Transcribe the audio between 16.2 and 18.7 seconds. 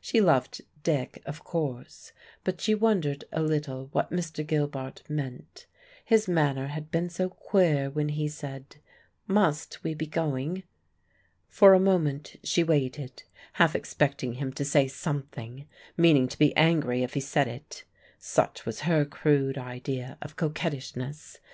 to be angry if he said it. Such